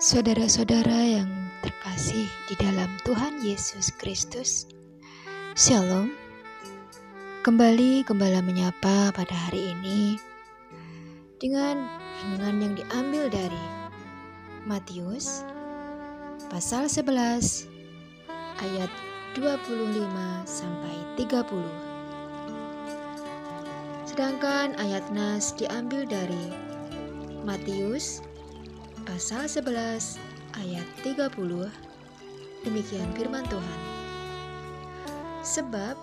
Saudara-saudara 0.00 0.96
yang 1.04 1.28
terkasih 1.60 2.24
di 2.48 2.54
dalam 2.56 2.88
Tuhan 3.04 3.44
Yesus 3.44 3.92
Kristus, 4.00 4.64
Shalom. 5.52 6.08
Kembali 7.44 8.00
Gembala 8.08 8.40
menyapa 8.40 9.12
pada 9.12 9.36
hari 9.36 9.76
ini 9.76 10.29
dengan 11.40 11.88
renungan 12.20 12.56
yang 12.60 12.74
diambil 12.76 13.24
dari 13.32 13.64
Matius 14.68 15.40
pasal 16.52 16.84
11 16.84 17.64
ayat 18.60 18.92
25 19.32 20.04
sampai 20.44 20.96
30. 21.16 21.64
Sedangkan 24.04 24.76
ayat 24.76 25.08
nas 25.16 25.56
diambil 25.56 26.04
dari 26.04 26.52
Matius 27.40 28.20
pasal 29.08 29.48
11 29.48 30.20
ayat 30.60 30.84
30 31.00 31.32
demikian 32.68 33.08
firman 33.16 33.48
Tuhan 33.48 33.80
sebab 35.40 35.96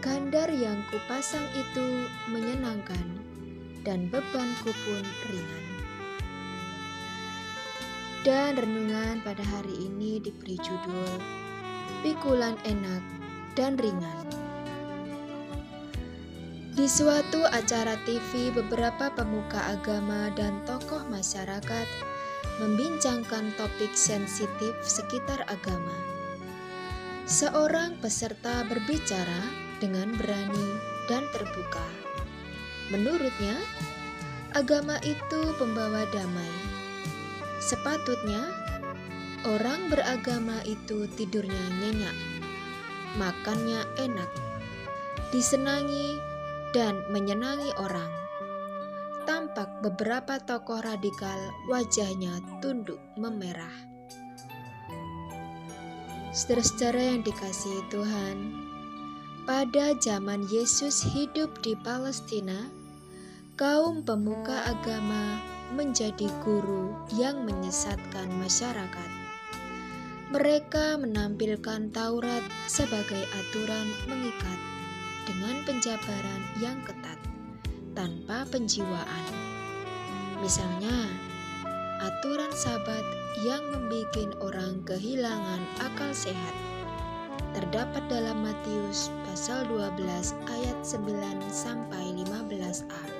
kandar 0.00 0.48
yang 0.48 0.80
kupasang 0.88 1.44
itu 1.52 2.08
menyenangkan 2.32 3.29
dan 3.86 4.10
bebanku 4.12 4.72
pun 4.84 5.04
ringan 5.30 5.66
dan 8.20 8.52
renungan 8.56 9.24
pada 9.24 9.44
hari 9.44 9.88
ini 9.88 10.20
diberi 10.20 10.60
judul 10.60 11.16
pikulan 12.04 12.56
enak 12.68 13.02
dan 13.56 13.80
ringan 13.80 14.30
di 16.80 16.88
suatu 16.88 17.44
acara 17.44 17.92
TV, 18.08 18.48
beberapa 18.56 19.12
pemuka 19.12 19.76
agama 19.76 20.32
dan 20.32 20.64
tokoh 20.64 21.04
masyarakat 21.12 21.88
membincangkan 22.56 23.52
topik 23.60 23.92
sensitif 23.92 24.72
sekitar 24.80 25.44
agama. 25.52 25.92
Seorang 27.28 28.00
peserta 28.00 28.64
berbicara 28.64 29.44
dengan 29.76 30.16
berani. 30.16 30.89
Menurutnya, 32.90 33.54
agama 34.50 34.98
itu 35.06 35.54
pembawa 35.62 36.02
damai. 36.10 36.50
Sepatutnya, 37.62 38.50
orang 39.46 39.86
beragama 39.86 40.58
itu 40.66 41.06
tidurnya 41.14 41.66
nyenyak, 41.78 42.18
makannya 43.14 43.86
enak, 43.94 44.30
disenangi 45.30 46.18
dan 46.74 46.98
menyenangi 47.14 47.70
orang. 47.78 48.10
Tampak 49.22 49.86
beberapa 49.86 50.42
tokoh 50.42 50.82
radikal 50.82 51.38
wajahnya 51.70 52.42
tunduk 52.58 52.98
memerah. 53.14 53.86
Saudara-saudara 56.34 57.14
yang 57.14 57.22
dikasihi 57.22 57.82
Tuhan, 57.90 58.36
pada 59.46 59.98
zaman 59.98 60.46
Yesus 60.46 61.02
hidup 61.02 61.58
di 61.62 61.74
Palestina, 61.82 62.70
kaum 63.60 64.00
pemuka 64.00 64.56
agama 64.72 65.36
menjadi 65.76 66.32
guru 66.40 66.96
yang 67.12 67.44
menyesatkan 67.44 68.32
masyarakat. 68.40 69.10
Mereka 70.32 70.96
menampilkan 70.96 71.92
Taurat 71.92 72.40
sebagai 72.64 73.20
aturan 73.20 73.84
mengikat 74.08 74.58
dengan 75.28 75.60
penjabaran 75.68 76.42
yang 76.56 76.80
ketat 76.88 77.20
tanpa 77.92 78.48
penjiwaan. 78.48 79.28
Misalnya, 80.40 81.12
aturan 82.00 82.56
sabat 82.56 83.04
yang 83.44 83.60
membuat 83.76 84.40
orang 84.40 84.80
kehilangan 84.88 85.60
akal 85.84 86.16
sehat 86.16 86.56
terdapat 87.52 88.00
dalam 88.08 88.40
Matius 88.40 89.12
pasal 89.28 89.68
12 89.68 90.00
ayat 90.48 90.78
9 90.80 91.04
sampai 91.52 92.24
15a. 92.24 93.19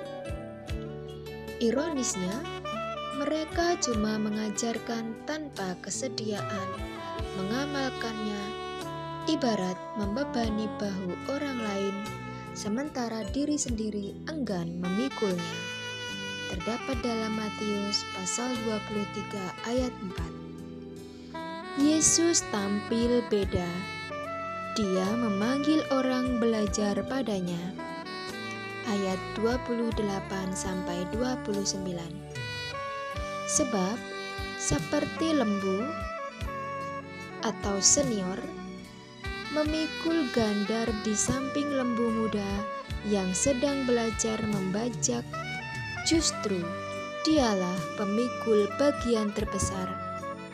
Ironisnya, 1.61 2.41
mereka 3.21 3.77
cuma 3.85 4.17
mengajarkan 4.17 5.13
tanpa 5.29 5.77
kesediaan 5.85 6.69
mengamalkannya 7.37 8.41
ibarat 9.29 9.77
membebani 9.93 10.65
bahu 10.81 11.13
orang 11.29 11.61
lain, 11.61 11.93
sementara 12.57 13.21
diri 13.29 13.61
sendiri 13.61 14.17
enggan 14.25 14.73
memikulnya. 14.81 15.57
Terdapat 16.49 16.97
dalam 17.05 17.37
Matius 17.37 18.09
pasal 18.17 18.57
23 18.65 19.69
ayat 19.69 19.93
4. 21.77 21.77
Yesus 21.77 22.41
tampil 22.49 23.21
beda. 23.29 23.69
Dia 24.73 25.07
memanggil 25.13 25.85
orang 25.93 26.41
belajar 26.41 27.05
padanya. 27.05 27.90
Ayat 28.89 29.21
28 29.37 29.93
sampai 30.53 31.05
29. 31.13 31.85
Sebab 33.51 33.97
seperti 34.57 35.37
lembu 35.37 35.85
atau 37.41 37.77
senior 37.81 38.37
memikul 39.51 40.31
gandar 40.31 40.87
di 41.03 41.11
samping 41.11 41.67
lembu 41.67 42.07
muda 42.07 42.51
yang 43.09 43.29
sedang 43.35 43.83
belajar 43.83 44.39
membajak. 44.47 45.25
Justru 46.07 46.61
dialah 47.27 47.77
pemikul 47.99 48.65
bagian 48.79 49.29
terbesar 49.35 49.91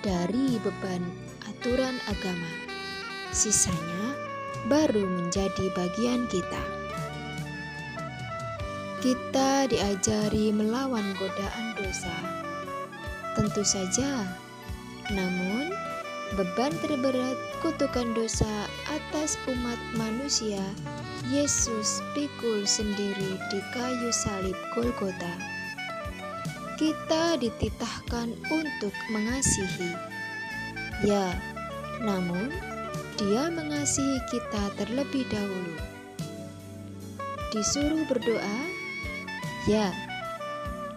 dari 0.03 0.59
beban 0.59 1.03
aturan 1.47 1.95
agama. 2.09 2.51
Sisanya 3.31 4.17
baru 4.67 5.03
menjadi 5.03 5.71
bagian 5.77 6.27
kita. 6.27 6.86
Kita 8.97 9.69
diajari 9.69 10.49
melawan 10.49 11.13
godaan 11.21 11.77
dosa. 11.77 12.17
Tentu 13.37 13.61
saja, 13.61 14.25
namun 15.13 15.69
beban 16.33 16.73
terberat 16.81 17.37
kutukan 17.61 18.17
dosa 18.17 18.65
atas 18.89 19.37
umat 19.45 19.77
manusia, 19.93 20.65
Yesus 21.29 22.01
pikul 22.17 22.65
sendiri 22.65 23.37
di 23.53 23.59
kayu 23.69 24.09
salib 24.09 24.57
Golgota. 24.73 25.33
Kita 26.81 27.37
dititahkan 27.37 28.33
untuk 28.49 28.93
mengasihi. 29.13 29.93
Ya, 31.05 31.37
namun 32.01 32.49
dia 33.21 33.53
mengasihi 33.53 34.25
kita 34.33 34.73
terlebih 34.73 35.21
dahulu. 35.29 35.77
Disuruh 37.53 38.01
berdoa? 38.09 38.76
Ya. 39.67 39.91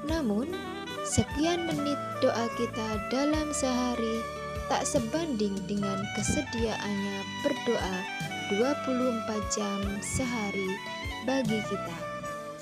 Namun, 0.07 0.55
sekian 1.03 1.67
menit 1.67 1.99
doa 2.23 2.47
kita 2.55 3.03
dalam 3.11 3.51
sehari 3.51 4.23
tak 4.71 4.87
sebanding 4.87 5.59
dengan 5.67 5.99
kesediaannya 6.15 7.19
berdoa 7.43 7.97
24 8.55 9.55
jam 9.55 9.83
sehari 9.99 10.71
bagi 11.27 11.59
kita, 11.67 11.99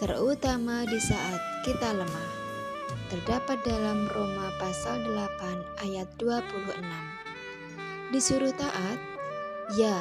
terutama 0.01 0.89
di 0.89 0.97
saat 0.97 1.41
kita 1.69 1.93
lemah. 1.93 2.31
Terdapat 3.13 3.61
dalam 3.65 4.09
Roma 4.09 4.49
pasal 4.57 5.05
8 5.05 5.85
ayat 5.85 6.09
26. 6.17 6.81
Disuruh 8.13 8.53
taat? 8.57 9.01
Ya, 9.77 10.01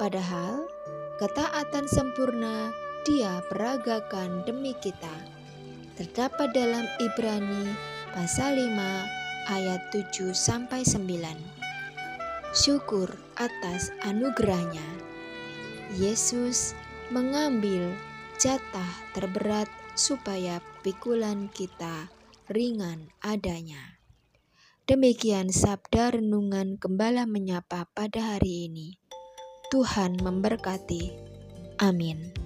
padahal 0.00 0.64
ketaatan 1.20 1.84
sempurna 1.84 2.72
dia 3.08 3.40
peragakan 3.48 4.44
demi 4.44 4.76
kita. 4.76 5.12
Terdapat 5.96 6.52
dalam 6.52 6.84
Ibrani 7.00 7.72
pasal 8.12 8.56
5 8.56 9.52
ayat 9.52 9.80
7 9.92 10.32
sampai 10.36 10.84
9. 10.84 12.56
Syukur 12.56 13.08
atas 13.36 13.94
anugerahnya. 14.04 14.84
Yesus 15.96 16.72
mengambil 17.10 17.92
jatah 18.38 18.90
terberat 19.12 19.68
supaya 19.98 20.62
pikulan 20.80 21.50
kita 21.52 22.08
ringan 22.48 23.12
adanya. 23.22 24.00
Demikian 24.88 25.54
sabda 25.54 26.18
renungan 26.18 26.74
gembala 26.80 27.22
menyapa 27.22 27.86
pada 27.94 28.34
hari 28.34 28.66
ini. 28.66 28.98
Tuhan 29.70 30.18
memberkati. 30.18 31.14
Amin. 31.78 32.39